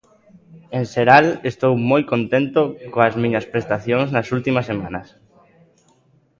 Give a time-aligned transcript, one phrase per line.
[0.77, 2.61] En xeral, estou moi contento
[2.93, 5.07] coas miñas prestacións nas últimas semanas.